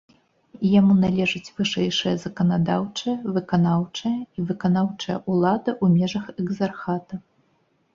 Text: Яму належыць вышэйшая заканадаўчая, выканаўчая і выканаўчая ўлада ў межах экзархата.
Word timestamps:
Яму 0.79 0.93
належыць 1.03 1.53
вышэйшая 1.59 2.15
заканадаўчая, 2.25 3.15
выканаўчая 3.37 4.17
і 4.17 4.39
выканаўчая 4.51 5.23
ўлада 5.31 5.71
ў 5.83 5.97
межах 5.97 6.25
экзархата. 6.41 7.27